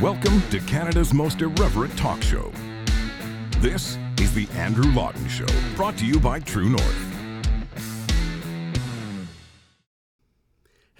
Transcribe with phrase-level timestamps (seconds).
[0.00, 2.52] Welcome to Canada's most irreverent talk show.
[3.58, 7.17] This is The Andrew Lawton Show, brought to you by True North.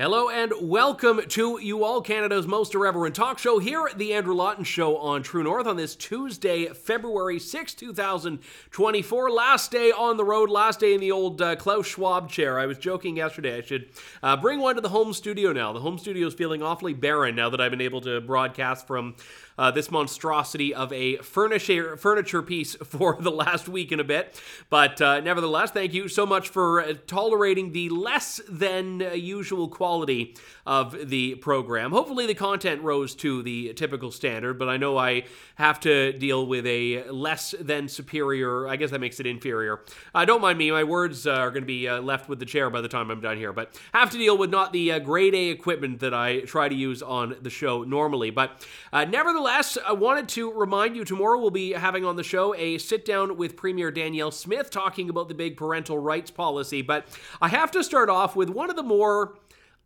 [0.00, 4.32] Hello and welcome to you all Canada's most irreverent talk show here at the Andrew
[4.32, 9.30] Lawton Show on True North on this Tuesday, February 6, 2024.
[9.32, 12.60] Last day on the road, last day in the old uh, Klaus Schwab chair.
[12.60, 13.88] I was joking yesterday I should
[14.22, 15.72] uh, bring one to the home studio now.
[15.72, 19.16] The home studio is feeling awfully barren now that I've been able to broadcast from
[19.58, 24.40] uh, this monstrosity of a furniture furniture piece for the last week and a bit.
[24.70, 30.36] But uh, nevertheless, thank you so much for uh, tolerating the less than usual quality
[30.66, 31.90] of the program.
[31.90, 35.24] Hopefully, the content rose to the typical standard, but I know I
[35.56, 38.68] have to deal with a less than superior.
[38.68, 39.80] I guess that makes it inferior.
[40.14, 42.46] Uh, don't mind me; my words uh, are going to be uh, left with the
[42.46, 43.52] chair by the time I'm done here.
[43.52, 46.74] But have to deal with not the uh, grade A equipment that I try to
[46.74, 48.30] use on the show normally.
[48.30, 49.04] But uh,
[49.48, 53.06] nevertheless, I wanted to remind you tomorrow we'll be having on the show a sit
[53.06, 56.82] down with Premier Danielle Smith talking about the big parental rights policy.
[56.82, 57.06] But
[57.40, 59.38] I have to start off with one of the more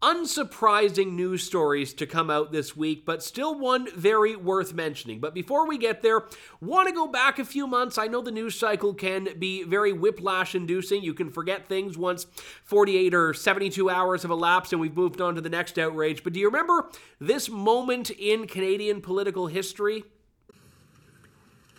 [0.03, 5.21] unsurprising news stories to come out this week, but still one very worth mentioning.
[5.21, 6.25] But before we get there,
[6.61, 7.99] want to go back a few months.
[7.99, 11.03] I know the news cycle can be very whiplash inducing.
[11.05, 12.27] You can forget things once
[12.65, 16.25] 48 or 72 hours have elapsed and we've moved on to the next outrage.
[16.25, 20.03] But do you remember this moment in Canadian political history?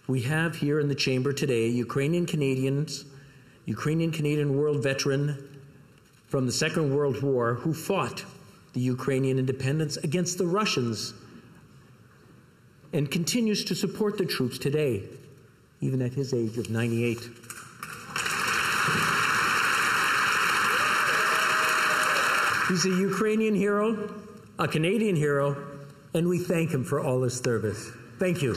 [0.08, 3.06] We have here in the chamber today Ukrainian Canadians,
[3.66, 5.53] Ukrainian Canadian world veteran
[6.34, 8.26] from the Second World War who fought
[8.74, 11.14] the Ukrainian independence against the Russians
[12.92, 15.04] and continues to support the troops today,
[15.80, 17.20] even at his age of 98.
[22.68, 24.12] He's a Ukrainian hero,
[24.58, 25.56] a Canadian hero,
[26.16, 27.92] and we thank him for all his service.
[28.18, 28.56] Thank you.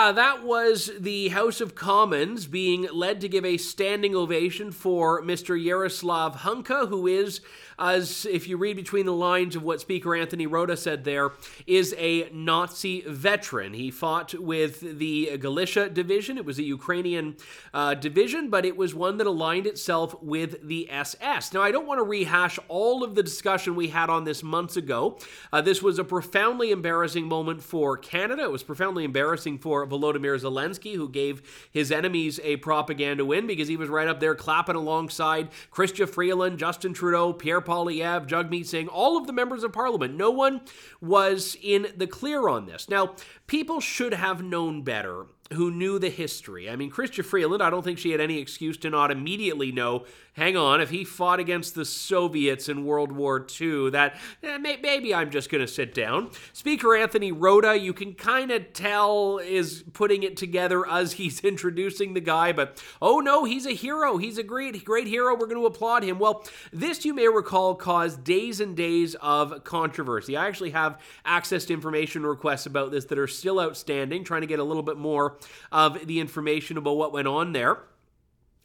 [0.00, 5.22] Yeah, that was the House of Commons being led to give a standing ovation for
[5.22, 5.62] Mr.
[5.62, 7.42] Yaroslav Hunka, who is
[7.80, 11.32] as if you read between the lines of what Speaker Anthony Rota said there,
[11.66, 13.72] is a Nazi veteran.
[13.72, 16.36] He fought with the Galicia division.
[16.36, 17.36] It was a Ukrainian
[17.72, 21.54] uh, division, but it was one that aligned itself with the SS.
[21.54, 24.76] Now, I don't want to rehash all of the discussion we had on this months
[24.76, 25.18] ago.
[25.52, 28.44] Uh, this was a profoundly embarrassing moment for Canada.
[28.44, 33.68] It was profoundly embarrassing for Volodymyr Zelensky, who gave his enemies a propaganda win because
[33.68, 38.88] he was right up there clapping alongside Chrystia Freeland, Justin Trudeau, Pierre Poilievre, Jagmeet Singh,
[38.88, 40.16] all of the members of parliament.
[40.16, 40.62] No one
[41.00, 42.88] was in the clear on this.
[42.88, 43.14] Now,
[43.46, 46.70] people should have known better who knew the history.
[46.70, 50.04] I mean, Chrystia Freeland, I don't think she had any excuse to not immediately know
[50.34, 55.14] hang on, if he fought against the Soviets in World War II, that eh, maybe
[55.14, 56.30] I'm just going to sit down.
[56.52, 62.14] Speaker Anthony Rota, you can kind of tell, is putting it together as he's introducing
[62.14, 64.16] the guy, but oh no, he's a hero.
[64.16, 65.34] He's a great, great hero.
[65.34, 66.18] We're going to applaud him.
[66.18, 70.36] Well, this, you may recall, caused days and days of controversy.
[70.36, 74.46] I actually have access to information requests about this that are still outstanding, trying to
[74.46, 75.38] get a little bit more
[75.72, 77.78] of the information about what went on there.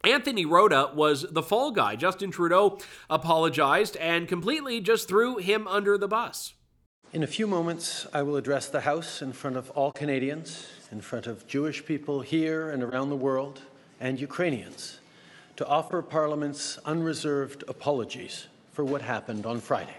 [0.06, 1.96] Anthony Rota was the fall guy.
[1.96, 2.78] Justin Trudeau
[3.10, 6.54] apologized and completely just threw him under the bus.
[7.12, 11.02] In a few moments, I will address the House in front of all Canadians, in
[11.02, 13.62] front of Jewish people here and around the world,
[14.00, 15.00] and Ukrainians,
[15.56, 19.98] to offer Parliament's unreserved apologies for what happened on Friday.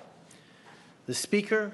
[1.06, 1.72] The Speaker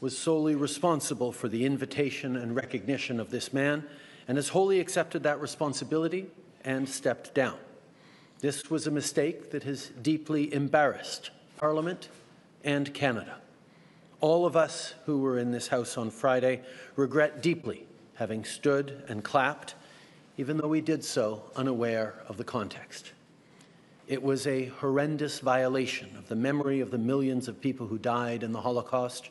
[0.00, 3.84] was solely responsible for the invitation and recognition of this man
[4.28, 6.26] and has wholly accepted that responsibility
[6.66, 7.56] and stepped down.
[8.40, 12.10] This was a mistake that has deeply embarrassed Parliament
[12.64, 13.36] and Canada.
[14.20, 16.60] All of us who were in this House on Friday
[16.96, 19.74] regret deeply having stood and clapped,
[20.36, 23.12] even though we did so unaware of the context.
[24.08, 28.42] It was a horrendous violation of the memory of the millions of people who died
[28.42, 29.30] in the Holocaust,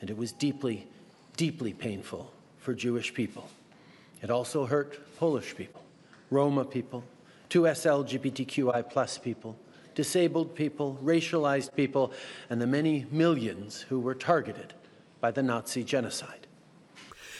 [0.00, 0.86] and it was deeply,
[1.36, 3.48] deeply painful for Jewish people.
[4.22, 5.82] It also hurt Polish people,
[6.30, 7.04] Roma people,
[7.50, 9.56] to us LGBTQI plus people,
[9.94, 12.12] disabled people, racialized people,
[12.50, 14.74] and the many millions who were targeted
[15.20, 16.45] by the Nazi genocide.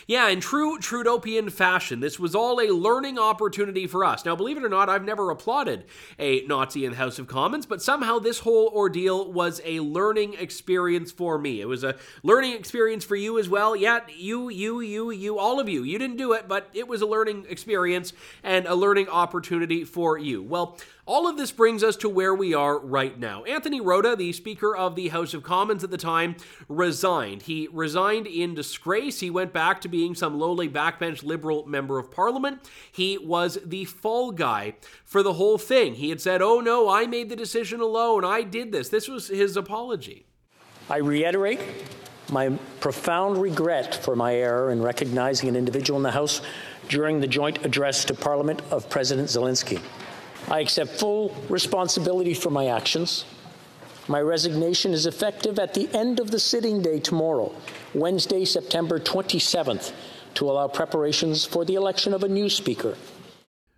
[0.09, 4.25] Yeah, in true Trudeaupian fashion, this was all a learning opportunity for us.
[4.25, 5.85] Now, believe it or not, I've never applauded
[6.17, 10.35] a Nazi in the House of Commons, but somehow this whole ordeal was a learning
[10.35, 11.61] experience for me.
[11.61, 13.75] It was a learning experience for you as well.
[13.75, 15.83] Yeah, you, you, you, you, all of you.
[15.83, 18.13] You didn't do it, but it was a learning experience
[18.45, 20.41] and a learning opportunity for you.
[20.41, 23.45] Well, all of this brings us to where we are right now.
[23.45, 26.35] Anthony Rota, the Speaker of the House of Commons at the time,
[26.69, 27.43] resigned.
[27.43, 29.21] He resigned in disgrace.
[29.21, 32.69] He went back to being some lowly backbench Liberal member of Parliament.
[32.91, 34.75] He was the fall guy
[35.05, 35.95] for the whole thing.
[35.95, 38.25] He had said, Oh no, I made the decision alone.
[38.25, 38.89] I did this.
[38.89, 40.27] This was his apology.
[40.91, 41.61] I reiterate
[42.33, 42.51] my
[42.81, 46.43] profound regret for my error in recognizing an individual in the House
[46.89, 49.81] during the joint address to Parliament of President Zelensky.
[50.49, 53.25] I accept full responsibility for my actions.
[54.07, 57.53] My resignation is effective at the end of the sitting day tomorrow,
[57.95, 59.93] Wednesday, September 27th,
[60.35, 62.97] to allow preparations for the election of a new Speaker.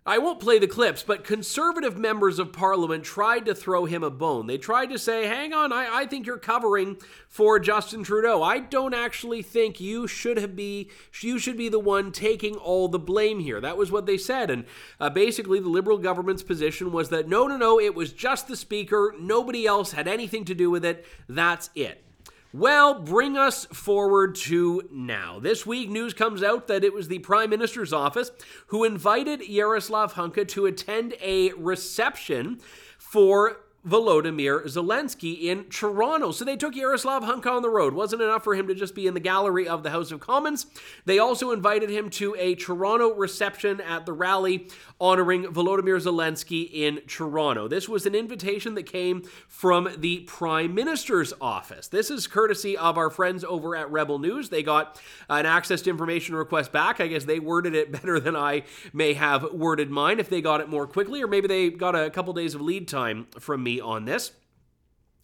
[0.05, 4.09] I won't play the clips, but conservative members of parliament tried to throw him a
[4.09, 4.47] bone.
[4.47, 6.97] They tried to say, hang on, I, I think you're covering
[7.27, 8.41] for Justin Trudeau.
[8.41, 10.89] I don't actually think you should have be
[11.21, 13.59] you should be the one taking all the blame here.
[13.59, 14.49] That was what they said.
[14.49, 14.65] And
[14.99, 18.55] uh, basically the liberal government's position was that no, no, no, it was just the
[18.55, 19.13] speaker.
[19.19, 21.05] Nobody else had anything to do with it.
[21.27, 22.08] That's it.
[22.51, 25.39] Well, bring us forward to now.
[25.39, 28.31] This week, news comes out that it was the Prime Minister's office
[28.67, 32.59] who invited Yaroslav Hunka to attend a reception
[32.97, 33.57] for
[33.87, 36.31] Volodymyr Zelensky in Toronto.
[36.31, 37.93] So they took Yaroslav Hunka on the road.
[37.93, 40.65] Wasn't enough for him to just be in the gallery of the House of Commons.
[41.05, 44.67] They also invited him to a Toronto reception at the rally
[44.99, 47.69] honoring Volodymyr Zelensky in Toronto.
[47.69, 51.87] This was an invitation that came from the Prime Minister's office.
[51.87, 54.49] This is courtesy of our friends over at Rebel News.
[54.49, 54.99] They got
[55.29, 56.99] an access to information request back.
[56.99, 60.59] I guess they worded it better than I may have worded mine if they got
[60.59, 63.68] it more quickly, or maybe they got a couple days of lead time from me
[63.69, 64.31] me on this.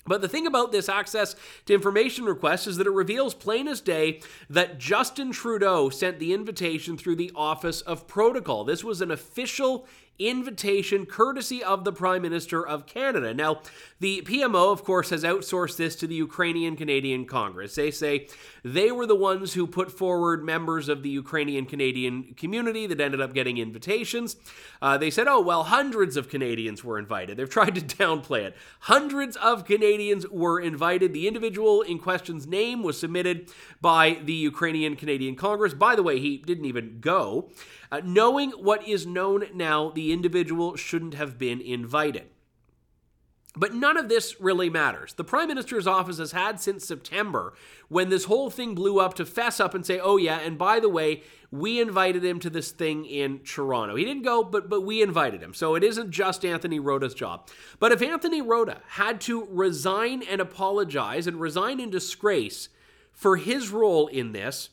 [0.07, 3.81] But the thing about this access to information request is that it reveals plain as
[3.81, 4.21] day
[4.51, 8.63] that Justin Trudeau sent the invitation through the Office of Protocol.
[8.63, 9.88] This was an official
[10.19, 13.33] invitation courtesy of the Prime Minister of Canada.
[13.33, 13.62] Now,
[14.00, 17.74] the PMO, of course, has outsourced this to the Ukrainian Canadian Congress.
[17.74, 18.27] They say
[18.65, 23.21] they were the ones who put forward members of the Ukrainian Canadian community that ended
[23.21, 24.38] up getting invitations.
[24.81, 27.38] Uh, they said, oh, well, hundreds of Canadians were invited.
[27.38, 28.56] They've tried to downplay it.
[28.79, 31.13] Hundreds of Canadians were invited.
[31.13, 33.51] The individual in question's name was submitted
[33.81, 35.75] by the Ukrainian Canadian Congress.
[35.75, 37.51] By the way, he didn't even go.
[37.91, 42.29] Uh, knowing what is known now, the individual shouldn't have been invited.
[43.56, 45.13] But none of this really matters.
[45.13, 47.54] The Prime Minister's office has had since September,
[47.88, 50.80] when this whole thing blew up, to fess up and say, oh, yeah, and by
[50.80, 53.96] the way, we invited him to this thing in Toronto.
[53.96, 55.54] He didn't go, but, but we invited him.
[55.54, 57.50] So it isn't just Anthony Rota's job.
[57.80, 62.69] But if Anthony Rota had to resign and apologize and resign in disgrace
[63.13, 64.69] for his role in this,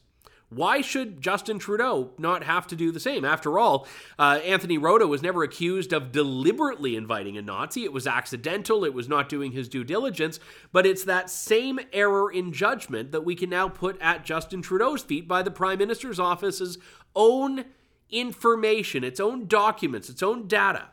[0.57, 3.25] why should Justin Trudeau not have to do the same?
[3.25, 3.87] After all,
[4.19, 7.85] uh, Anthony Rota was never accused of deliberately inviting a Nazi.
[7.85, 10.41] It was accidental, it was not doing his due diligence,
[10.73, 15.03] but it's that same error in judgment that we can now put at Justin Trudeau's
[15.03, 16.79] feet by the Prime Minister's office's
[17.15, 17.65] own
[18.11, 20.89] information, its own documents, its own data.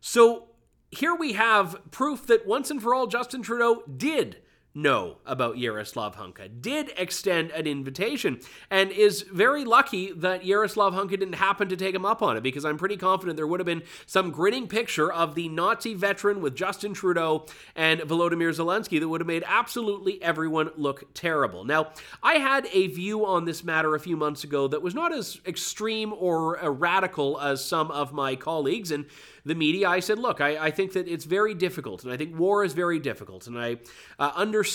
[0.00, 0.48] So
[0.90, 4.38] here we have proof that once and for all, Justin Trudeau did
[4.82, 8.40] know about Yaroslav Hunka, did extend an invitation,
[8.70, 12.42] and is very lucky that Yaroslav Hunka didn't happen to take him up on it
[12.42, 16.40] because I'm pretty confident there would have been some grinning picture of the Nazi veteran
[16.40, 21.64] with Justin Trudeau and Volodymyr Zelensky that would have made absolutely everyone look terrible.
[21.64, 21.92] Now,
[22.22, 25.40] I had a view on this matter a few months ago that was not as
[25.46, 29.06] extreme or radical as some of my colleagues, and
[29.44, 32.38] the media, I said, look, I, I think that it's very difficult, and I think
[32.38, 33.78] war is very difficult, and I
[34.18, 34.67] uh, understand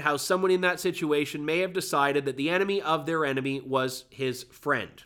[0.00, 4.04] how someone in that situation may have decided that the enemy of their enemy was
[4.10, 5.04] his friend.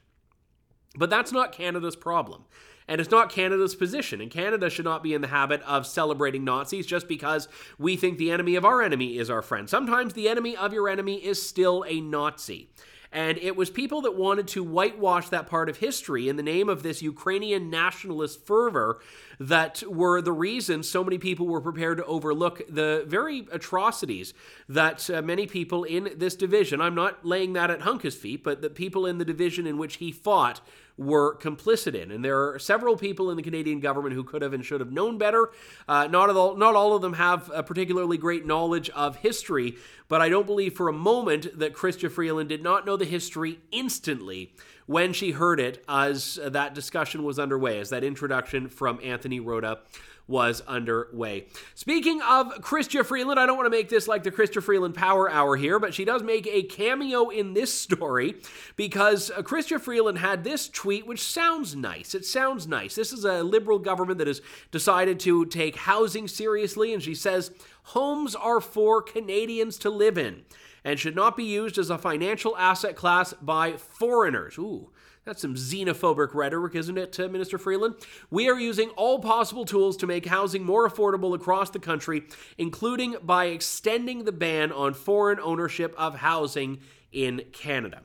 [0.96, 2.44] But that's not Canada's problem.
[2.88, 4.20] And it's not Canada's position.
[4.20, 7.46] And Canada should not be in the habit of celebrating Nazis just because
[7.78, 9.68] we think the enemy of our enemy is our friend.
[9.68, 12.70] Sometimes the enemy of your enemy is still a Nazi.
[13.10, 16.68] And it was people that wanted to whitewash that part of history in the name
[16.68, 19.00] of this Ukrainian nationalist fervor
[19.40, 24.34] that were the reason so many people were prepared to overlook the very atrocities
[24.68, 28.60] that uh, many people in this division, I'm not laying that at Hunka's feet, but
[28.60, 30.60] the people in the division in which he fought
[30.98, 32.10] were complicit in.
[32.10, 34.92] And there are several people in the Canadian government who could have and should have
[34.92, 35.50] known better.
[35.86, 39.76] Uh, not, all, not all of them have a particularly great knowledge of history,
[40.08, 43.60] but I don't believe for a moment that Chrystia Freeland did not know the history
[43.70, 44.52] instantly
[44.86, 49.80] when she heard it as that discussion was underway, as that introduction from Anthony Rota
[50.28, 51.46] was underway.
[51.74, 55.28] Speaking of Chrystia Freeland, I don't want to make this like the Chrystia Freeland Power
[55.30, 58.34] Hour here, but she does make a cameo in this story
[58.76, 62.14] because uh, Chrystia Freeland had this tweet, which sounds nice.
[62.14, 62.94] It sounds nice.
[62.94, 67.50] This is a liberal government that has decided to take housing seriously, and she says,
[67.84, 70.44] Homes are for Canadians to live in
[70.84, 74.58] and should not be used as a financial asset class by foreigners.
[74.58, 74.90] Ooh.
[75.24, 77.96] That's some xenophobic rhetoric, isn't it, uh, Minister Freeland?
[78.30, 82.22] We are using all possible tools to make housing more affordable across the country,
[82.56, 86.80] including by extending the ban on foreign ownership of housing
[87.12, 88.02] in Canada.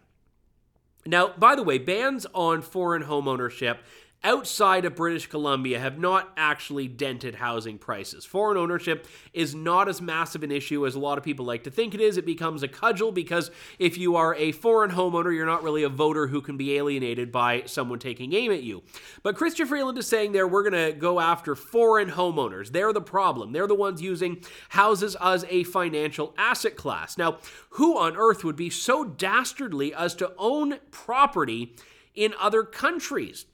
[1.05, 3.79] Now, by the way, bans on foreign home ownership
[4.23, 8.23] outside of British Columbia have not actually dented housing prices.
[8.25, 11.71] Foreign ownership is not as massive an issue as a lot of people like to
[11.71, 12.17] think it is.
[12.17, 15.89] It becomes a cudgel because if you are a foreign homeowner, you're not really a
[15.89, 18.83] voter who can be alienated by someone taking aim at you.
[19.23, 22.71] But Chrystia Freeland is saying there we're going to go after foreign homeowners.
[22.71, 23.51] They're the problem.
[23.51, 27.17] They're the ones using houses as a financial asset class.
[27.17, 27.39] Now,
[27.71, 31.75] who on earth would be so dastardly as to own property
[32.15, 33.45] in other countries?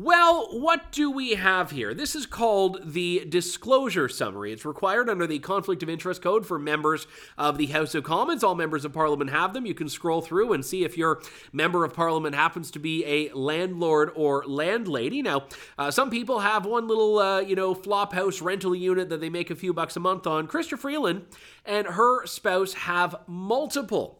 [0.00, 1.92] Well, what do we have here?
[1.92, 4.52] This is called the disclosure summary.
[4.52, 8.44] It's required under the Conflict of Interest Code for members of the House of Commons.
[8.44, 9.66] All members of Parliament have them.
[9.66, 11.20] You can scroll through and see if your
[11.52, 15.20] member of Parliament happens to be a landlord or landlady.
[15.20, 19.20] Now, uh, some people have one little, uh, you know, flop house rental unit that
[19.20, 20.46] they make a few bucks a month on.
[20.46, 21.26] Chrystia Freeland
[21.64, 24.17] and her spouse have multiple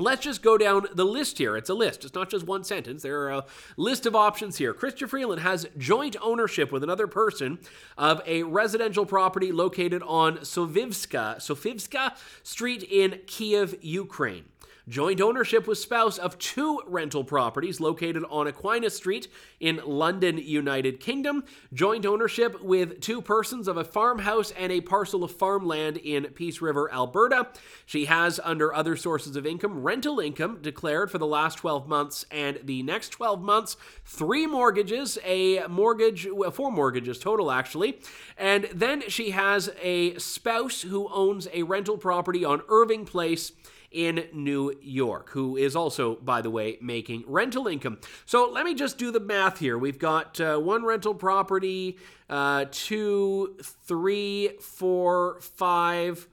[0.00, 1.56] Let's just go down the list here.
[1.56, 2.04] It's a list.
[2.04, 3.02] It's not just one sentence.
[3.02, 3.44] There are a
[3.76, 4.72] list of options here.
[4.72, 7.58] Chrystia Freeland has joint ownership with another person
[7.98, 14.49] of a residential property located on Sovivska, Sovivska Street in Kiev, Ukraine.
[14.90, 19.28] Joint ownership with spouse of two rental properties located on Aquinas Street
[19.60, 21.44] in London, United Kingdom.
[21.72, 26.60] Joint ownership with two persons of a farmhouse and a parcel of farmland in Peace
[26.60, 27.50] River, Alberta.
[27.86, 32.26] She has, under other sources of income, rental income declared for the last 12 months
[32.28, 38.00] and the next 12 months, three mortgages, a mortgage, four mortgages total actually.
[38.36, 43.52] And then she has a spouse who owns a rental property on Irving Place
[43.90, 47.98] in New York, who is also, by the way, making rental income.
[48.24, 49.76] So let me just do the math here.
[49.76, 56.28] We've got uh, one rental property, uh, two, three, four, five.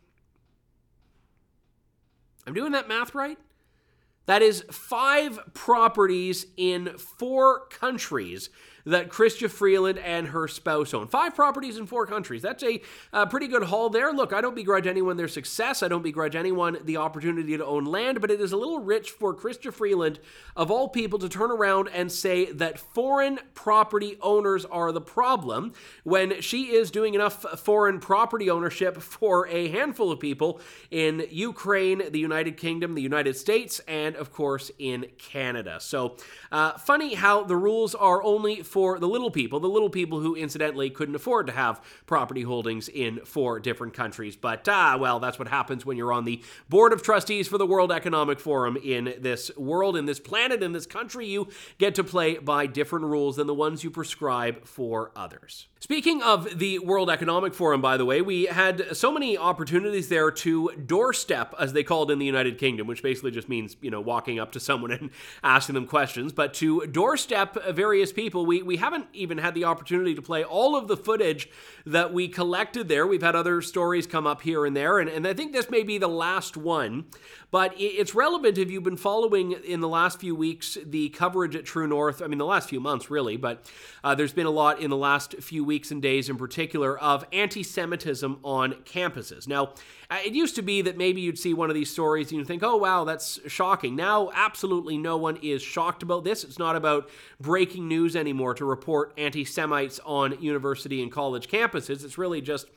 [2.45, 3.37] I'm doing that math right?
[4.27, 8.49] That is five properties in four countries
[8.87, 11.07] that Chrystia Freeland and her spouse own.
[11.07, 12.41] Five properties in four countries.
[12.41, 14.13] That's a, a pretty good haul there.
[14.13, 15.83] Look, I don't begrudge anyone their success.
[15.83, 19.11] I don't begrudge anyone the opportunity to own land, but it is a little rich
[19.11, 20.19] for Chrystia Freeland,
[20.55, 25.73] of all people, to turn around and say that foreign property owners are the problem
[26.03, 32.03] when she is doing enough foreign property ownership for a handful of people in Ukraine,
[32.09, 35.79] the United Kingdom, the United States, and of course in Canada.
[35.81, 36.15] So,
[36.53, 40.19] uh, funny how the rules are only for for the little people, the little people
[40.19, 44.35] who incidentally couldn't afford to have property holdings in four different countries.
[44.35, 47.65] But, ah, well, that's what happens when you're on the board of trustees for the
[47.65, 51.25] World Economic Forum in this world, in this planet, in this country.
[51.25, 51.47] You
[51.79, 55.65] get to play by different rules than the ones you prescribe for others.
[55.79, 60.31] Speaking of the World Economic Forum, by the way, we had so many opportunities there
[60.31, 64.01] to doorstep, as they called in the United Kingdom, which basically just means, you know,
[64.01, 65.11] walking up to someone and
[65.43, 66.33] asking them questions.
[66.33, 70.75] But to doorstep various people, we, we haven't even had the opportunity to play all
[70.75, 71.49] of the footage
[71.85, 73.07] that we collected there.
[73.07, 75.83] We've had other stories come up here and there, and, and I think this may
[75.83, 77.05] be the last one.
[77.49, 81.63] But it's relevant if you've been following in the last few weeks the coverage at
[81.63, 82.21] True North.
[82.21, 83.65] I mean, the last few months, really, but
[84.03, 87.25] uh, there's been a lot in the last few weeks and days in particular of
[87.31, 89.47] anti Semitism on campuses.
[89.47, 89.73] Now,
[90.09, 92.47] uh, it used to be that maybe you'd see one of these stories and you'd
[92.47, 93.95] think, oh, wow, that's shocking.
[93.95, 96.45] Now, absolutely no one is shocked about this.
[96.45, 97.09] It's not about
[97.41, 102.05] breaking news anymore to report anti Semites on university and college campuses.
[102.05, 102.67] It's really just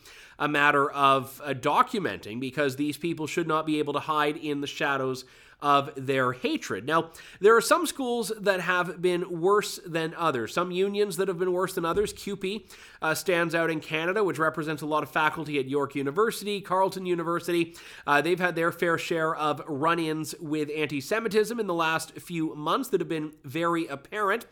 [0.40, 4.60] a matter of uh, documenting because these people should not be able to hide in
[4.60, 5.24] the shadows
[5.62, 6.86] of their hatred.
[6.86, 11.38] Now, there are some schools that have been worse than others, some unions that have
[11.38, 12.12] been worse than others.
[12.12, 12.66] CUPE
[13.02, 17.06] uh, stands out in Canada, which represents a lot of faculty at York University, Carleton
[17.06, 17.74] University.
[18.06, 22.12] Uh, they've had their fair share of run ins with anti Semitism in the last
[22.12, 24.46] few months that have been very apparent.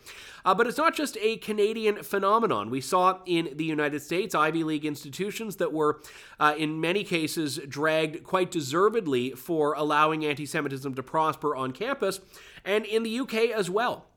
[0.45, 2.69] Uh, but it's not just a Canadian phenomenon.
[2.69, 6.01] We saw in the United States Ivy League institutions that were,
[6.39, 12.19] uh, in many cases, dragged quite deservedly for allowing anti Semitism to prosper on campus,
[12.63, 14.08] and in the UK as well.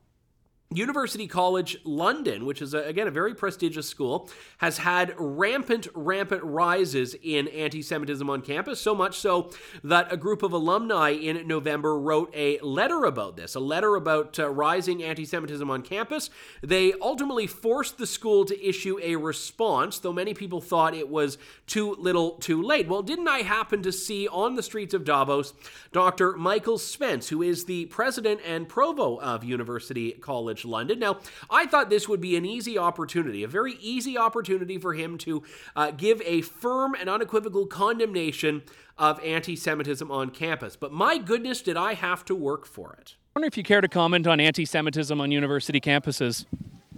[0.71, 6.43] University College London, which is, a, again, a very prestigious school, has had rampant, rampant
[6.43, 9.51] rises in anti Semitism on campus, so much so
[9.83, 14.39] that a group of alumni in November wrote a letter about this, a letter about
[14.39, 16.29] uh, rising anti Semitism on campus.
[16.61, 21.37] They ultimately forced the school to issue a response, though many people thought it was
[21.67, 22.87] too little too late.
[22.87, 25.53] Well, didn't I happen to see on the streets of Davos
[25.91, 26.33] Dr.
[26.33, 30.99] Michael Spence, who is the president and provost of University College London.
[30.99, 35.17] Now, I thought this would be an easy opportunity, a very easy opportunity for him
[35.19, 35.43] to
[35.75, 38.63] uh, give a firm and unequivocal condemnation
[38.97, 40.75] of anti Semitism on campus.
[40.75, 43.15] But my goodness, did I have to work for it.
[43.35, 46.45] I wonder if you care to comment on anti Semitism on university campuses.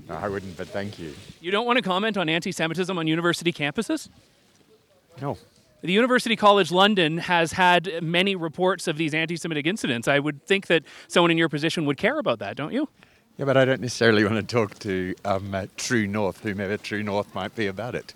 [0.07, 1.13] No, I wouldn't, but thank you.
[1.41, 4.10] You don't want to comment on anti Semitism on university campuses?
[5.22, 5.38] No.
[5.81, 10.07] The University College London has had many reports of these anti Semitic incidents.
[10.07, 12.89] I would think that someone in your position would care about that, don't you?
[13.38, 17.04] Yeah, but I don't necessarily want to talk to um, uh, True North, whomever True
[17.04, 18.13] North might be about it.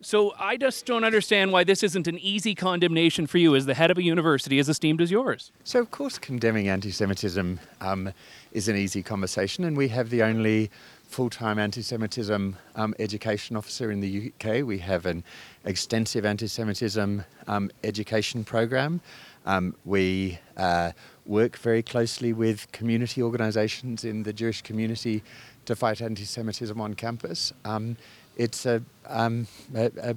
[0.00, 3.74] So I just don't understand why this isn't an easy condemnation for you as the
[3.74, 5.52] head of a university as esteemed as yours.
[5.64, 8.12] So, of course, condemning anti Semitism um,
[8.52, 10.70] is an easy conversation, and we have the only
[11.08, 14.64] full time anti Semitism um, education officer in the UK.
[14.64, 15.24] We have an
[15.64, 19.00] extensive anti Semitism um, education program.
[19.46, 20.92] Um, we uh,
[21.24, 25.22] work very closely with community organisations in the Jewish community
[25.66, 27.52] to fight anti Semitism on campus.
[27.64, 27.96] Um,
[28.36, 30.16] it's a, um, a,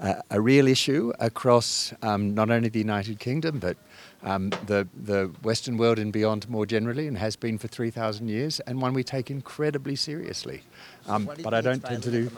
[0.00, 3.76] a, a, real issue across um, not only the United Kingdom but
[4.22, 8.60] um, the, the Western world and beyond more generally, and has been for 3,000 years,
[8.60, 10.62] and one we take incredibly seriously.
[11.06, 12.30] Um, but I don't tend to do,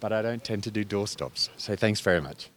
[0.00, 1.50] but I don't tend to do doorstops.
[1.56, 2.50] So thanks very much.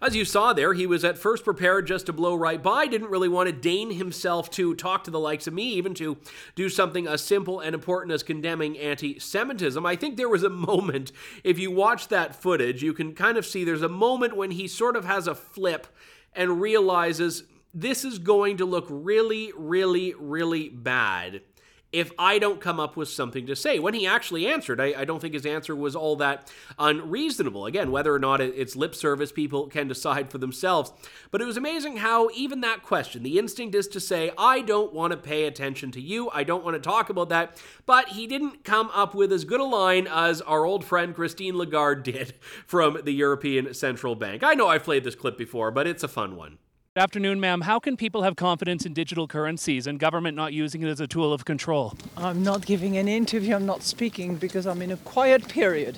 [0.00, 3.10] As you saw there, he was at first prepared just to blow right by, didn't
[3.10, 6.18] really want to deign himself to talk to the likes of me, even to
[6.54, 9.84] do something as simple and important as condemning anti Semitism.
[9.84, 11.12] I think there was a moment,
[11.44, 14.68] if you watch that footage, you can kind of see there's a moment when he
[14.68, 15.86] sort of has a flip
[16.34, 17.44] and realizes
[17.74, 21.42] this is going to look really, really, really bad
[21.90, 23.78] if I don't come up with something to say.
[23.78, 27.64] When he actually answered, I, I, don't think his answer was all that unreasonable.
[27.64, 30.92] Again, whether or not it's lip service, people can decide for themselves.
[31.30, 34.92] But it was amazing how even that question, the instinct is to say, I don't
[34.92, 37.60] want to pay attention to you, I don't want to talk about that.
[37.86, 41.56] But he didn't come up with as good a line as our old friend Christine
[41.56, 42.34] Lagarde did
[42.66, 44.42] from the European Central Bank.
[44.42, 46.58] I know I've played this clip before, but it's a fun one.
[46.98, 47.60] Good afternoon, ma'am.
[47.60, 51.06] How can people have confidence in digital currencies and government not using it as a
[51.06, 51.94] tool of control?
[52.16, 55.96] I'm not giving an interview, I'm not speaking because I'm in a quiet period.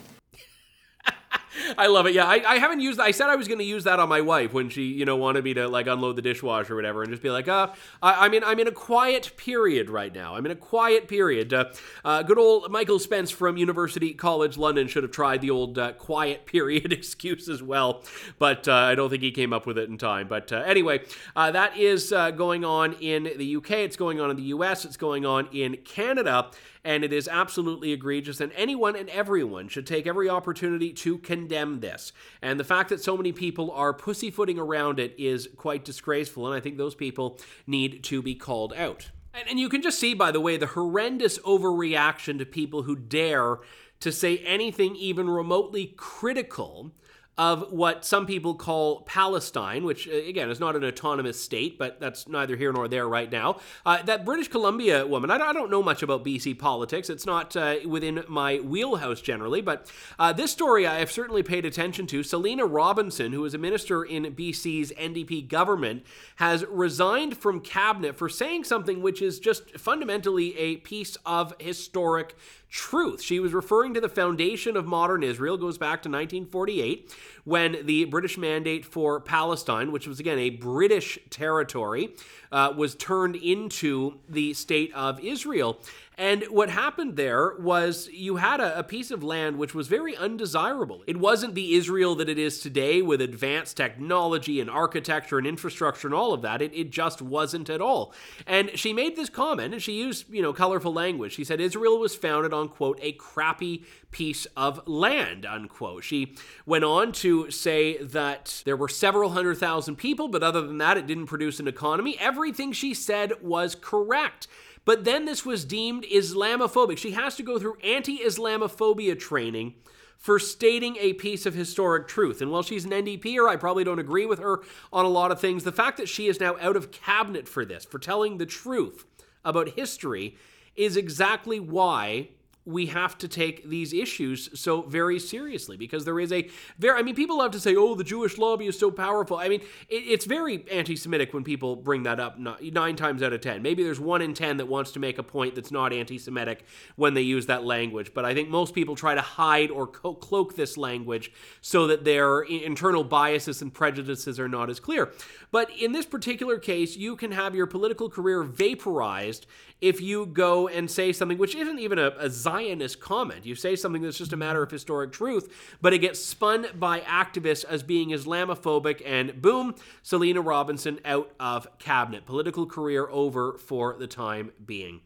[1.76, 2.14] I love it.
[2.14, 3.00] Yeah, I, I haven't used.
[3.00, 5.16] I said I was going to use that on my wife when she, you know,
[5.16, 7.68] wanted me to like unload the dishwasher or whatever, and just be like, uh,
[8.02, 10.36] I, am in, I'm in a quiet period right now.
[10.36, 11.52] I'm in a quiet period.
[11.52, 11.66] Uh,
[12.04, 15.92] uh, good old Michael Spence from University College London should have tried the old uh,
[15.92, 18.04] quiet period excuse as well,
[18.38, 20.28] but uh, I don't think he came up with it in time.
[20.28, 21.02] But uh, anyway,
[21.34, 23.70] that is going on in the UK.
[23.70, 24.84] It's going on in the US.
[24.84, 26.50] It's going on in Canada
[26.84, 31.80] and it is absolutely egregious, and anyone and everyone should take every opportunity to condemn
[31.80, 32.12] this.
[32.42, 36.54] And the fact that so many people are pussyfooting around it is quite disgraceful, and
[36.54, 39.10] I think those people need to be called out.
[39.32, 42.96] And, and you can just see, by the way, the horrendous overreaction to people who
[42.96, 43.58] dare
[44.00, 46.92] to say anything even remotely critical
[47.40, 51.98] of what some people call Palestine, which uh, again is not an autonomous state, but
[51.98, 53.58] that's neither here nor there right now.
[53.86, 57.08] Uh, that British Columbia woman, I don't, know much about BC politics.
[57.08, 61.64] It's not uh, within my wheelhouse generally, but uh, this story I have certainly paid
[61.64, 62.22] attention to.
[62.22, 66.04] Selina Robinson, who is a minister in BC's NDP government,
[66.36, 72.34] has resigned from cabinet for saying something which is just fundamentally a piece of historic
[72.70, 73.20] truth.
[73.20, 77.14] She was referring to the foundation of modern Israel, goes back to 1948,
[77.44, 82.14] when the British mandate for Palestine, which was again a British territory,
[82.52, 85.78] uh, was turned into the state of Israel.
[86.20, 90.14] And what happened there was you had a, a, piece of land which was very
[90.14, 91.02] undesirable.
[91.06, 96.06] It wasn't the Israel that it is today with advanced technology and architecture and infrastructure
[96.06, 96.60] and all of that.
[96.60, 98.12] It, it just wasn't at all.
[98.46, 101.32] And she made this comment and she used, you know, colorful language.
[101.32, 106.04] She said Israel was founded on, quote, a crappy piece of land, unquote.
[106.04, 110.76] She went on to say that there were several hundred thousand people, but other than
[110.78, 112.18] that, it didn't produce an economy.
[112.20, 114.48] Everything she said was correct.
[114.84, 116.98] But then this was deemed Islamophobic.
[116.98, 119.74] She has to go through anti Islamophobia training
[120.16, 122.42] for stating a piece of historic truth.
[122.42, 124.60] And while she's an NDPer, I probably don't agree with her
[124.92, 125.64] on a lot of things.
[125.64, 129.06] The fact that she is now out of cabinet for this, for telling the truth
[129.44, 130.36] about history,
[130.76, 132.28] is exactly why
[132.64, 137.02] we have to take these issues so very seriously because there is a very i
[137.02, 139.38] mean people love to say oh the jewish lobby is so powerful.
[139.38, 143.40] I mean it, it's very anti-semitic when people bring that up nine times out of
[143.40, 143.62] ten.
[143.62, 146.64] Maybe there's one in ten that wants to make a point that's not anti-semitic
[146.96, 150.14] when they use that language but i think most people try to hide or co-
[150.14, 155.12] cloak this language so that their internal biases and prejudices are not as clear.
[155.50, 159.46] But in this particular case you can have your political career vaporized
[159.80, 163.46] if you go and say something which isn't even a, a Zionist comment.
[163.46, 167.00] You say something that's just a matter of historic truth, but it gets spun by
[167.00, 172.26] activists as being Islamophobic, and boom, Selina Robinson out of cabinet.
[172.26, 175.00] Political career over for the time being.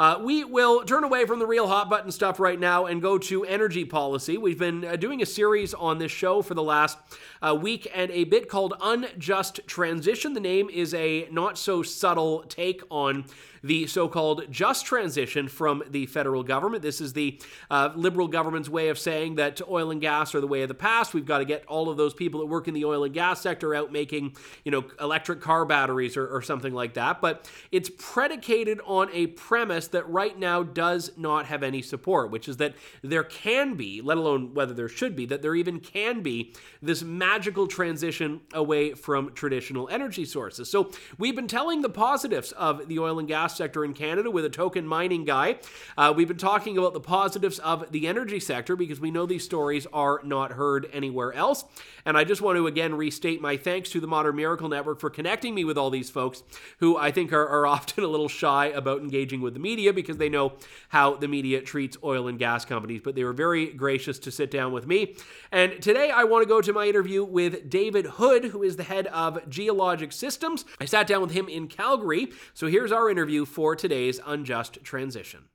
[0.00, 3.18] Uh, we will turn away from the real hot button stuff right now and go
[3.18, 4.38] to energy policy.
[4.38, 6.96] We've been uh, doing a series on this show for the last
[7.42, 10.32] uh, week and a bit called Unjust Transition.
[10.32, 13.26] The name is a not so subtle take on
[13.62, 16.82] the so called just transition from the federal government.
[16.82, 20.46] This is the uh, liberal government's way of saying that oil and gas are the
[20.46, 21.14] way of the past.
[21.14, 23.40] We've got to get all of those people that work in the oil and gas
[23.40, 27.20] sector out making, you know, electric car batteries or, or something like that.
[27.20, 32.48] But it's predicated on a premise that right now does not have any support, which
[32.48, 36.22] is that there can be, let alone whether there should be, that there even can
[36.22, 40.70] be this magical transition away from traditional energy sources.
[40.70, 44.30] So we've been telling the positives of the oil and gas gas sector in Canada
[44.30, 45.56] with a token mining guy.
[45.98, 49.44] Uh, we've been talking about the positives of the energy sector because we know these
[49.44, 51.64] stories are not heard anywhere else.
[52.04, 55.10] And I just want to again restate my thanks to the Modern Miracle Network for
[55.10, 56.42] connecting me with all these folks
[56.78, 60.16] who I think are, are often a little shy about engaging with the media because
[60.16, 60.52] they know
[60.90, 63.00] how the media treats oil and gas companies.
[63.02, 65.16] But they were very gracious to sit down with me.
[65.50, 68.84] And today I want to go to my interview with David Hood, who is the
[68.84, 70.64] head of Geologic Systems.
[70.80, 72.30] I sat down with him in Calgary.
[72.54, 75.48] So here's our interview for today's unjust transition.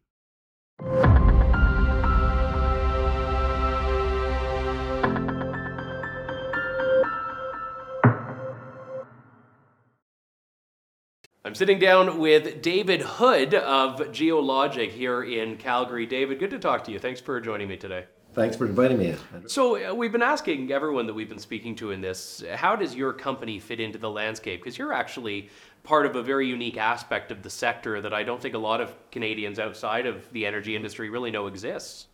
[11.45, 16.07] I'm sitting down with David Hood of Geologic here in Calgary.
[16.07, 16.97] David, good to talk to you.
[16.97, 18.05] Thanks for joining me today.
[18.33, 19.15] Thanks for inviting me.
[19.45, 22.95] So, uh, we've been asking everyone that we've been speaking to in this how does
[22.95, 24.63] your company fit into the landscape?
[24.63, 25.49] Because you're actually
[25.83, 28.81] part of a very unique aspect of the sector that I don't think a lot
[28.81, 32.07] of Canadians outside of the energy industry really know exists.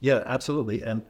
[0.00, 0.82] Yeah, absolutely.
[0.82, 1.00] And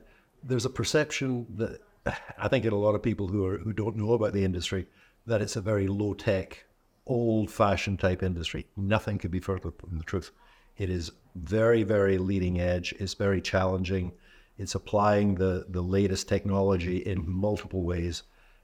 [0.45, 1.81] there's a perception that
[2.39, 4.87] I think in a lot of people who are who don't know about the industry
[5.27, 6.67] that it's a very low tech,
[7.07, 8.67] old fashioned type industry.
[8.77, 10.31] Nothing could be further from the truth.
[10.77, 12.95] It is very, very leading edge.
[12.99, 14.13] It's very challenging.
[14.59, 18.23] It's applying the, the latest technology in multiple ways.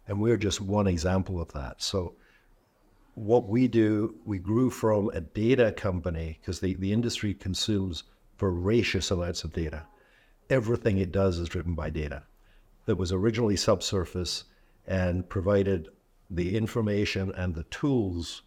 [0.08, 1.82] And we're just one example of that.
[1.82, 2.14] So
[3.14, 8.04] what we do, we grew from a data company because the, the industry consumes
[8.38, 9.84] voracious amounts of data.
[10.48, 12.22] Everything it does is driven by data
[12.86, 14.44] that was originally subsurface
[14.86, 15.88] and provided
[16.30, 18.42] the information and the tools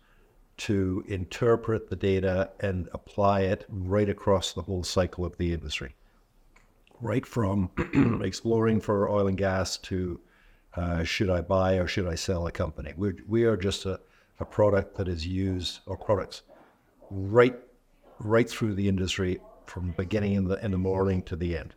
[0.55, 5.95] to interpret the data and apply it right across the whole cycle of the industry.
[7.01, 7.69] Right from
[8.23, 10.19] exploring for oil and gas to
[10.75, 12.93] uh, should I buy or should I sell a company?
[12.95, 13.99] We're, we are just a,
[14.39, 16.41] a product that is used or products
[17.09, 17.55] right
[18.19, 21.75] right through the industry from beginning in the in the morning to the end.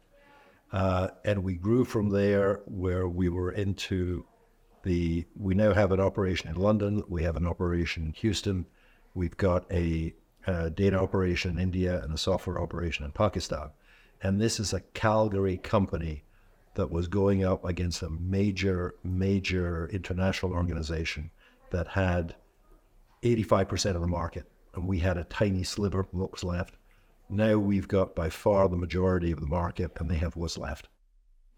[0.73, 4.25] Uh, and we grew from there where we were into
[4.87, 8.67] the we now have an operation in London, we have an operation in Houston,
[9.15, 10.15] we've got a,
[10.47, 13.71] a data operation in India and a software operation in Pakistan.
[14.23, 16.23] And this is a Calgary company
[16.75, 21.31] that was going up against a major, major international organization
[21.71, 22.37] that had
[23.23, 26.77] 85% of the market, and we had a tiny sliver of what was left.
[27.29, 30.89] Now we've got by far the majority of the market, and they have what's left.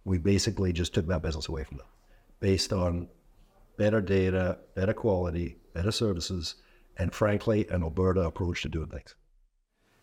[0.05, 1.87] We basically just took that business away from them
[2.41, 3.09] based on
[3.79, 6.57] better data, better quality, better services,
[6.99, 9.15] and frankly, an Alberta approach to doing things.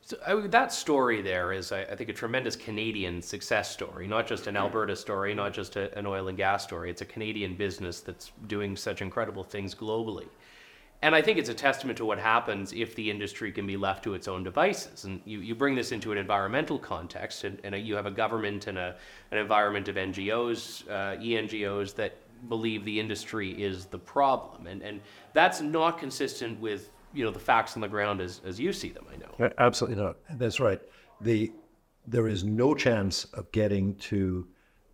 [0.02, 4.08] So I mean, that story there is, I, I, think, a tremendous Canadian success story,
[4.08, 6.92] not just an Alberta story, not just a, an oil and gas story.
[6.92, 10.28] It's a Canadian business that's doing such incredible things globally.
[11.02, 14.04] And I think it's a testament to what happens if the industry can be left
[14.04, 15.06] to its own devices.
[15.06, 18.12] And you, you bring this into an environmental context, and, and a, you have a
[18.12, 18.96] government and a,
[19.32, 22.18] an environment of NGOs, uh, ENGOs that
[22.48, 24.68] believe the industry is the problem.
[24.68, 25.02] And, and
[25.34, 28.90] that's not consistent with you know the facts on the ground as, as you see
[28.90, 29.06] them.
[29.12, 29.52] I know.
[29.58, 30.18] Absolutely not.
[30.32, 30.82] That's right.
[31.22, 31.52] The
[32.08, 34.48] there is no chance of getting to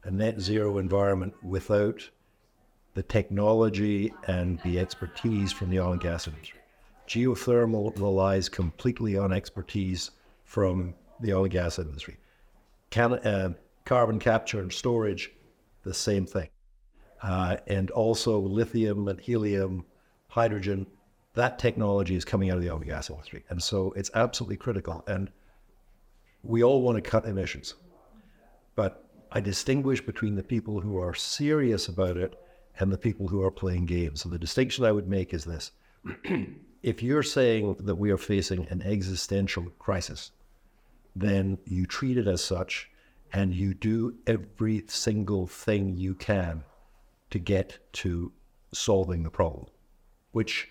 [0.03, 2.09] a net zero environment without
[2.93, 6.59] the technology and the expertise from the oil and gas industry.
[7.07, 10.11] Geothermal relies completely on expertise
[10.43, 12.17] from the oil and gas industry.
[12.89, 13.53] Can, uh,
[13.85, 15.31] carbon capture and storage,
[15.83, 16.49] the same thing.
[17.21, 19.85] Uh, and also lithium and helium,
[20.27, 20.87] hydrogen,
[21.33, 23.43] that technology is coming out of the oil and gas industry.
[23.49, 25.03] And so it's absolutely critical.
[25.07, 25.29] And
[26.43, 27.75] we all want to cut emissions.
[28.75, 32.37] But I distinguish between the people who are serious about it
[32.79, 34.21] and the people who are playing games.
[34.21, 35.71] So the distinction I would make is this.
[36.83, 40.31] if you're saying that we are facing an existential crisis,
[41.15, 42.89] then you treat it as such
[43.31, 46.63] and you do every single thing you can
[47.31, 48.31] to get to
[48.73, 49.67] solving the problem,
[50.31, 50.69] which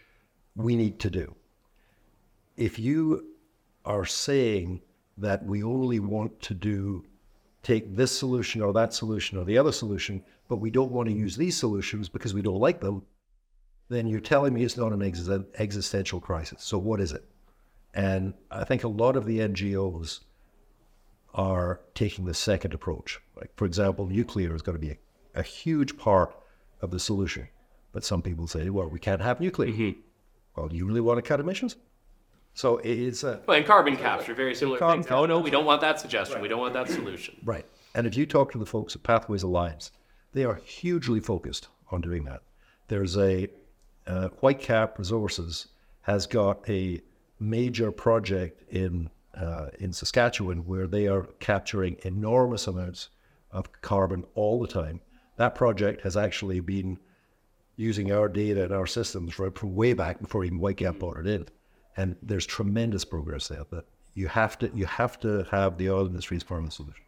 [0.55, 1.35] we need to do.
[2.57, 3.27] If you
[3.85, 4.83] are saying
[5.18, 7.05] that we only want to do
[7.62, 11.14] take this solution or that solution or the other solution, but we don't want to
[11.14, 13.03] use these solutions because we don't like them,
[13.88, 16.62] then you're telling me it's not an ex- existential crisis.
[16.62, 17.25] So what is it?
[17.92, 20.20] And I think a lot of the NGOs
[21.35, 23.20] are taking the second approach.
[23.37, 26.35] Like, for example, nuclear is going to be a, a huge part
[26.83, 27.49] of the solution.
[27.93, 29.71] But some people say, well, we can't have nuclear.
[29.71, 30.01] Mm-hmm.
[30.57, 31.77] Well, do you really want to cut emissions?
[32.55, 33.40] So it's a.
[33.47, 35.07] Well, and carbon capture, very similar things.
[35.11, 36.37] Oh, no, we don't want that suggestion.
[36.37, 36.43] Right.
[36.43, 37.37] We don't want that solution.
[37.45, 37.64] Right.
[37.95, 39.93] And if you talk to the folks at Pathways Alliance,
[40.33, 42.43] they are hugely focused on doing that.
[42.88, 43.49] There's a
[44.07, 45.69] uh, Whitecap Resources
[46.03, 47.01] has got a
[47.38, 53.11] major project in uh, in Saskatchewan where they are capturing enormous amounts
[53.53, 55.01] of carbon all the time.
[55.40, 56.98] That project has actually been
[57.76, 61.46] using our data and our systems from, way back before even Whitecap brought it in.
[61.96, 63.64] And there's tremendous progress there.
[63.70, 66.72] But you have to you have to have the oil industry as part of the
[66.72, 67.05] solution.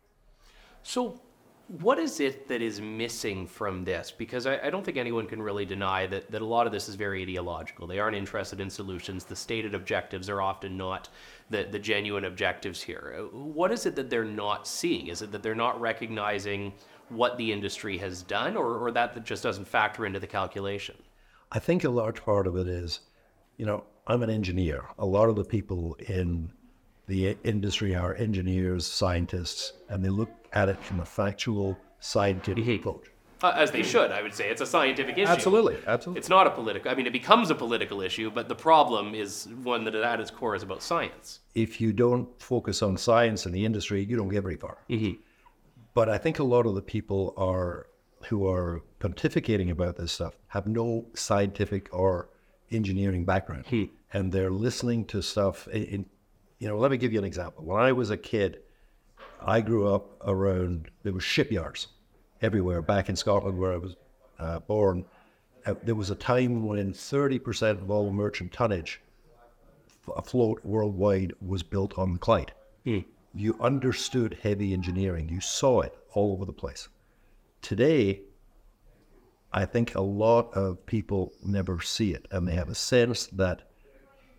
[0.82, 1.20] So
[1.68, 4.10] what is it that is missing from this?
[4.10, 6.88] Because I, I, don't think anyone can really deny that, that a lot of this
[6.88, 7.86] is very ideological.
[7.86, 9.24] They aren't interested in solutions.
[9.24, 11.08] The stated objectives are often not
[11.50, 13.26] the, the genuine objectives here.
[13.32, 15.06] What is it that they're not seeing?
[15.06, 16.74] Is it that they're not recognizing
[17.12, 20.96] what the industry has done, or, or that, just doesn't factor into the calculation?
[21.50, 23.00] I think a large part of it is,
[23.56, 24.84] you know, I'm an engineer.
[24.98, 26.50] A lot of the people in
[27.06, 32.88] the industry are engineers, scientists, and they look at it from a factual, scientific mm-hmm.
[32.88, 33.08] approach.
[33.42, 34.48] Uh, as they should, I would say.
[34.50, 35.28] It's a scientific issue.
[35.30, 36.20] Absolutely, absolutely.
[36.20, 36.90] It's not a political.
[36.90, 40.30] I mean, it becomes a political issue, but the problem is one that at its
[40.30, 41.40] core is about science.
[41.56, 44.78] If you don't focus on science in the industry, you don't get very far.
[44.88, 45.20] Mm-hmm.
[45.94, 47.86] But I think a lot of the people are
[48.28, 52.28] who are pontificating about this stuff have no scientific or
[52.70, 53.84] engineering background, hmm.
[54.12, 55.68] and they're listening to stuff.
[55.68, 56.06] In,
[56.58, 57.64] you know, let me give you an example.
[57.64, 58.60] When I was a kid,
[59.40, 61.88] I grew up around there were shipyards
[62.40, 63.96] everywhere back in Scotland where I was
[64.38, 65.04] uh, born.
[65.66, 69.00] Uh, there was a time when 30% of all merchant tonnage
[70.16, 72.52] afloat worldwide was built on the Clyde.
[72.84, 73.00] Hmm
[73.34, 75.28] you understood heavy engineering.
[75.28, 76.88] You saw it all over the place.
[77.62, 78.22] Today,
[79.52, 83.62] I think a lot of people never see it, and they have a sense that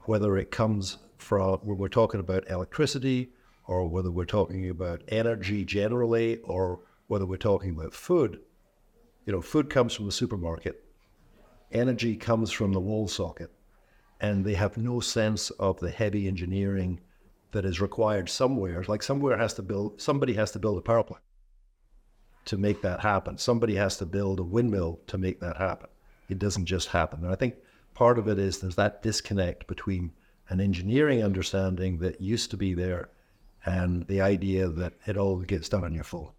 [0.01, 3.32] whether it comes from when we're talking about electricity,
[3.65, 8.39] or whether we're talking about energy generally, or whether we're talking about food,
[9.25, 10.84] you know, food comes from the supermarket,
[11.71, 13.51] energy comes from the wall socket,
[14.19, 16.99] and they have no sense of the heavy engineering
[17.54, 18.84] that is required somewhere.
[18.88, 21.24] Like somewhere has to build, somebody has to build a power plant
[22.46, 23.38] to make that happen.
[23.38, 25.89] Somebody has to build a windmill to make that happen.
[26.30, 27.24] It doesn't just happen.
[27.24, 27.56] And I think
[27.94, 30.12] part of it is there's that disconnect between
[30.50, 33.10] an engineering understanding that used to be there
[33.66, 36.30] and the idea that it all gets done on your phone.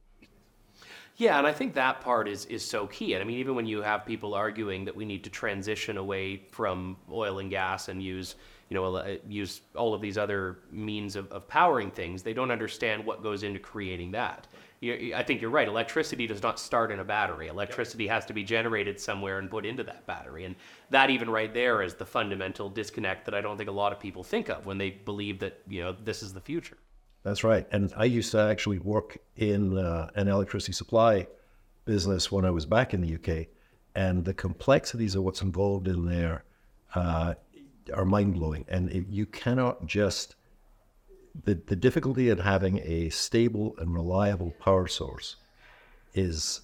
[1.16, 3.14] Yeah, and I think that part is is so key.
[3.14, 6.42] And I mean, even when you have people arguing that we need to transition away
[6.50, 8.34] from oil and gas and use
[8.68, 12.50] you know, uh, use all of these other means of, of powering things, they don't
[12.50, 14.46] understand what goes into creating that.
[14.80, 15.68] You, I think you're right.
[15.68, 17.48] Electricity does not start in a battery.
[17.48, 20.44] Electricity has to be generated somewhere and put into that battery.
[20.44, 20.56] And
[20.90, 24.00] that even right there is the fundamental disconnect that I don't think a lot of
[24.00, 26.76] people think of when they believe that, you know, this is the future.
[27.22, 27.66] That's right.
[27.72, 31.28] And I used to actually work in uh, an electricity supply
[31.86, 33.46] business when I was back in the UK.
[33.94, 36.44] And the complexities of what's involved in there
[36.94, 37.34] uh,
[37.92, 38.64] are mind blowing.
[38.68, 40.36] And it, you cannot just,
[41.44, 45.36] the, the difficulty in having a stable and reliable power source
[46.14, 46.60] is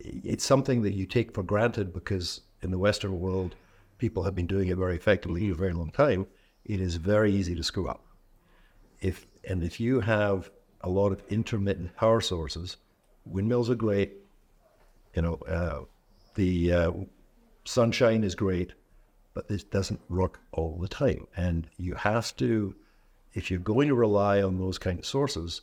[0.00, 3.54] it's something that you take for granted because in the Western world,
[3.98, 6.26] people have been doing it very effectively for a very long time.
[6.64, 8.04] It is very easy to screw up.
[9.00, 10.50] If and if you have
[10.82, 12.76] a lot of intermittent power sources,
[13.24, 14.12] windmills are great.
[15.14, 15.80] You know, uh,
[16.34, 16.92] the uh,
[17.64, 18.72] sunshine is great,
[19.34, 21.26] but this doesn't work all the time.
[21.36, 22.74] And you have to,
[23.34, 25.62] if you're going to rely on those kind of sources,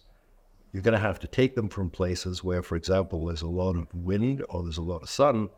[0.72, 3.76] you're going to have to take them from places where, for example, there's a lot
[3.76, 5.50] of wind or there's a lot of sun,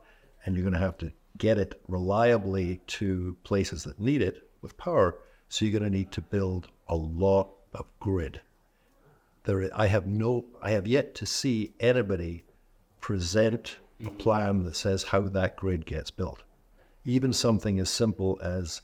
[0.46, 4.78] and you're going to have to get it reliably to places that need it with
[4.78, 5.18] power.
[5.50, 8.42] So you're going to need to build a lot of grid.
[9.44, 12.44] There, I have no, I have yet to see anybody
[13.00, 16.44] present a plan that says how that grid gets built.
[17.06, 18.82] Even something as simple as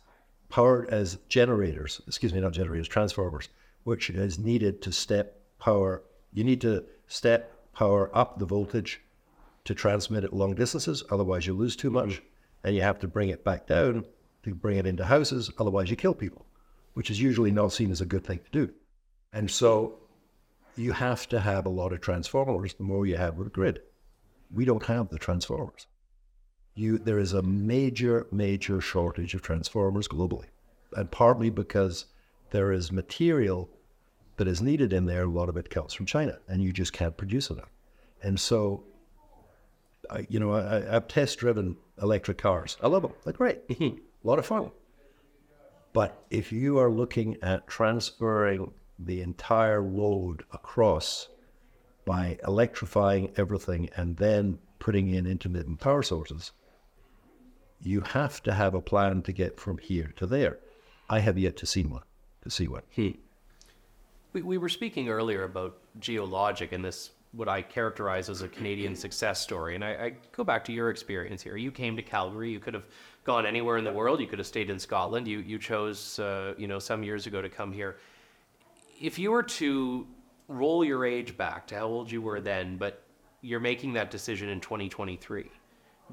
[0.49, 3.49] power as generators, excuse me, not generators, transformers,
[3.83, 6.03] which is needed to step power.
[6.33, 9.01] You need to step power up the voltage
[9.65, 12.21] to transmit it long distances, otherwise you lose too much,
[12.63, 14.05] and you have to bring it back down
[14.43, 16.45] to bring it into houses, otherwise you kill people,
[16.93, 18.73] which is usually not seen as a good thing to do.
[19.33, 19.99] And so
[20.75, 23.81] you have to have a lot of transformers the more you have with grid.
[24.53, 25.87] We don't have the transformers.
[26.77, 30.45] You, there is a major, major shortage of transformers globally,
[30.93, 32.05] and partly because
[32.51, 33.67] there is material
[34.35, 35.23] that is needed in there.
[35.23, 37.71] A lot of it comes from China, and you just can't produce enough.
[38.21, 38.83] And so,
[40.11, 42.77] I, you know, I, I've test driven electric cars.
[42.83, 43.13] I love them.
[43.23, 43.67] They're great.
[43.69, 43.97] Mm-hmm.
[43.97, 44.69] a lot of fun.
[45.93, 51.29] But if you are looking at transferring the entire load across
[52.05, 56.51] by electrifying everything and then putting in intermittent power sources,
[57.81, 60.59] you have to have a plan to get from here to there.
[61.09, 62.03] I have yet to see one.
[62.41, 62.83] To see one.
[64.33, 68.95] We, we were speaking earlier about geologic and this what I characterize as a Canadian
[68.95, 69.75] success story.
[69.75, 71.57] And I, I, go back to your experience here.
[71.57, 72.49] You came to Calgary.
[72.49, 72.85] You could have
[73.25, 74.19] gone anywhere in the world.
[74.21, 75.27] You could have stayed in Scotland.
[75.27, 77.97] You you chose uh, you know some years ago to come here.
[78.99, 80.07] If you were to
[80.47, 83.03] roll your age back to how old you were then, but
[83.41, 85.51] you're making that decision in 2023.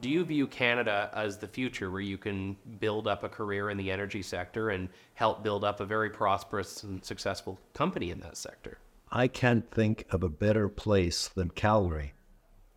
[0.00, 3.76] Do you view Canada as the future where you can build up a career in
[3.76, 8.36] the energy sector and help build up a very prosperous and successful company in that
[8.36, 8.78] sector?
[9.10, 12.12] I can't think of a better place than Calgary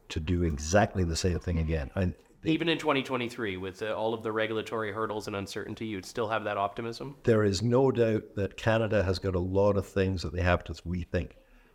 [0.09, 1.89] to do exactly the same thing again.
[1.95, 6.29] I, Even in 2023, with uh, all of the regulatory hurdles and uncertainty, you'd still
[6.29, 7.15] have that optimism?
[7.23, 10.63] there is no doubt that Canada has got a lot of things that they have
[10.65, 11.31] to rethink.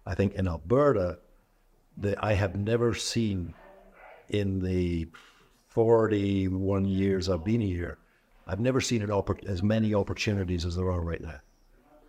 [0.06, 1.18] I think in Alberta,
[1.96, 3.54] the, I have never seen
[4.28, 5.08] in the
[5.72, 7.96] 41 years I've been here,
[8.46, 11.40] I've never seen oppor- as many opportunities as there are right now,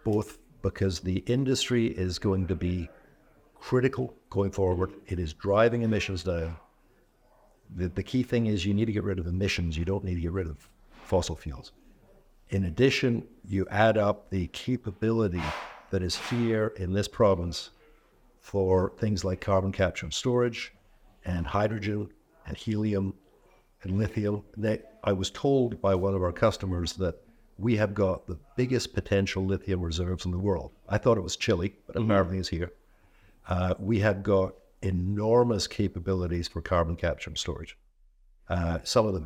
[0.04, 2.90] both because the industry is going to be
[3.56, 4.92] critical going forward.
[5.08, 6.58] It is driving emissions down.
[7.78, 9.78] The, the key thing is you need to get rid of emissions.
[9.78, 11.72] You don't need to get rid of fossil fuels.
[12.50, 15.42] In addition, you add up the capability
[15.90, 17.70] that is here in this province
[18.42, 20.74] for things like carbon capture and storage,
[21.24, 22.10] and hydrogen,
[22.46, 23.14] and helium,
[23.84, 24.44] and lithium.
[24.58, 27.16] They, I was told by one of our customers that
[27.58, 30.72] we have got the biggest potential lithium reserves in the world.
[30.90, 32.72] I thought it was Chile, but apparently it's here.
[33.48, 37.78] Uh, we have got enormous capabilities for carbon capture and storage.
[38.50, 39.24] Uh, some of the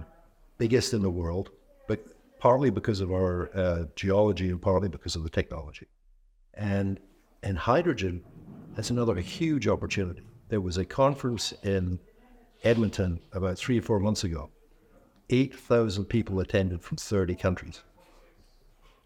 [0.57, 1.49] biggest in the world,
[1.87, 1.99] but
[2.39, 5.87] partly because of our uh, geology and partly because of the technology.
[6.53, 6.99] And
[7.43, 8.23] and hydrogen,
[8.75, 10.23] that's another huge opportunity.
[10.49, 11.99] There was a conference in
[12.67, 14.49] Edmonton about three or four months ago.
[15.29, 17.83] Eight thousand people attended from thirty countries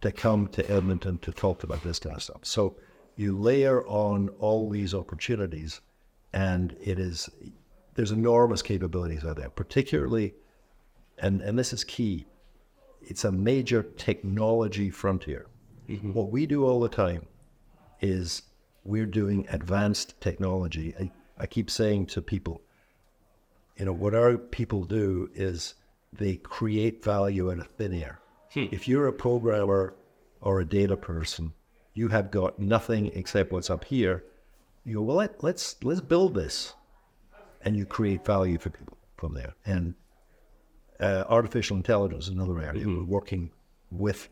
[0.02, 2.44] to come to Edmonton to talk about this kind of stuff.
[2.44, 2.76] So
[3.16, 5.82] you layer on all these opportunities,
[6.34, 7.30] and it is
[7.96, 10.34] there's enormous capabilities out there, particularly,
[11.20, 12.26] and and this is key.
[13.02, 15.48] It's a major technology frontier.
[15.90, 16.14] Mm-hmm.
[16.14, 17.26] What we do all the time
[18.00, 18.44] is
[18.84, 20.96] we're doing advanced technology.
[21.00, 22.62] I, I keep saying to people,
[23.82, 25.74] you know, what our people do is
[26.14, 28.20] they create value out of thin air.
[28.54, 29.96] If you're a programmer
[30.40, 31.54] or a data person,
[31.96, 34.24] you have got nothing except what's up here.
[34.86, 36.76] You go, well, let, let's let's build this,
[37.66, 39.56] and you create value for people from there.
[39.66, 39.96] And
[41.00, 42.86] uh, artificial intelligence is another area.
[42.88, 43.50] We're working
[43.90, 44.30] with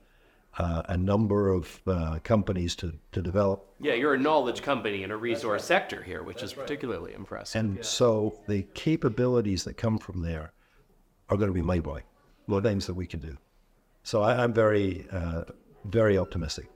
[0.60, 3.74] uh, a number of uh, companies to, to develop.
[3.80, 7.60] Yeah, you're a knowledge company in a resource sector here, which is particularly impressive.
[7.60, 10.52] And so the capabilities that come from there
[11.30, 12.04] are going to be mind blowing.
[12.48, 13.38] The things that we can do.
[14.04, 15.44] So I, I'm very, uh,
[15.86, 16.67] very optimistic.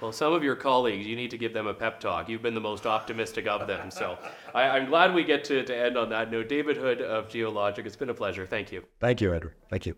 [0.00, 2.28] Well, some of your colleagues, you need to give them a pep talk.
[2.28, 3.90] You've been the most optimistic of them.
[3.90, 4.16] So
[4.54, 6.48] I, am glad we get to, to end on that note.
[6.48, 8.46] David Hood of Geologic, it's been a pleasure.
[8.46, 8.84] Thank you.
[9.00, 9.54] Thank you, Edward.
[9.68, 9.96] Thank you.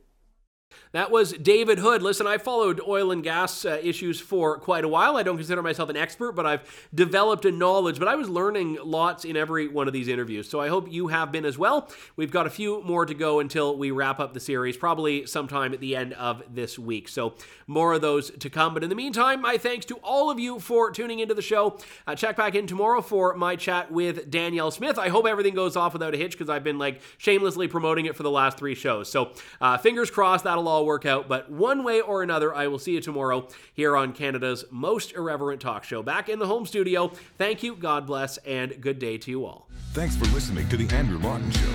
[0.92, 2.02] That was David Hood.
[2.02, 5.16] Listen, I followed oil and gas uh, issues for quite a while.
[5.16, 7.98] I don't consider myself an expert, but I've developed a knowledge.
[7.98, 10.48] But I was learning lots in every one of these interviews.
[10.48, 11.88] So I hope you have been as well.
[12.16, 15.72] We've got a few more to go until we wrap up the series, probably sometime
[15.72, 17.08] at the end of this week.
[17.08, 17.34] So
[17.68, 18.74] more of those to come.
[18.74, 21.78] But in the meantime, my thanks to all of you for tuning into the show.
[22.06, 24.98] Uh, check back in tomorrow for my chat with Danielle Smith.
[24.98, 28.16] I hope everything goes off without a hitch because I've been like shamelessly promoting it
[28.16, 29.10] for the last three shows.
[29.10, 31.28] So uh, fingers crossed that'll all work out.
[31.28, 35.60] But one way or another, I will see you tomorrow here on Canada's most irreverent
[35.60, 36.02] talk show.
[36.02, 37.10] Back in the home studio.
[37.38, 39.68] Thank you, God bless, and good day to you all.
[39.92, 41.72] Thanks for listening to The Andrew Lawton Show.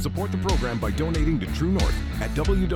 [0.00, 2.74] Support the program by donating to True North at www.tnc.news.